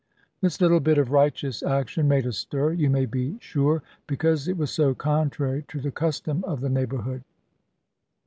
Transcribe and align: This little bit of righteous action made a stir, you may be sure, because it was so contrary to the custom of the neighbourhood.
This 0.41 0.59
little 0.59 0.79
bit 0.79 0.97
of 0.97 1.11
righteous 1.11 1.61
action 1.61 2.07
made 2.07 2.25
a 2.25 2.33
stir, 2.33 2.71
you 2.73 2.89
may 2.89 3.05
be 3.05 3.37
sure, 3.39 3.83
because 4.07 4.47
it 4.47 4.57
was 4.57 4.71
so 4.71 4.95
contrary 4.95 5.63
to 5.67 5.79
the 5.79 5.91
custom 5.91 6.43
of 6.45 6.59
the 6.59 6.69
neighbourhood. 6.69 7.23